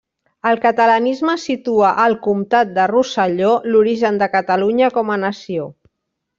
El 0.51 0.61
catalanisme 0.61 1.35
situa 1.41 1.91
al 2.05 2.17
comtat 2.29 2.73
de 2.79 2.87
Rosselló 2.95 3.53
l'origen 3.71 4.21
de 4.25 4.33
Catalunya 4.39 4.93
com 5.01 5.17
a 5.19 5.23
nació. 5.29 5.73